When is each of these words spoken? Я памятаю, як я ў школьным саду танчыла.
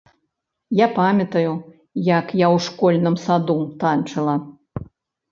Я 0.77 0.85
памятаю, 0.99 1.51
як 2.07 2.31
я 2.39 2.47
ў 2.47 2.57
школьным 2.69 3.15
саду 3.25 3.57
танчыла. 3.83 4.35